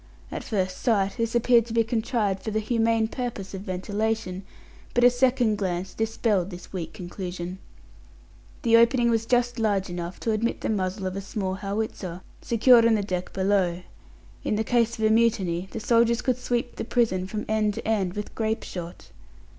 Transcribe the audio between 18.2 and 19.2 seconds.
grape shot.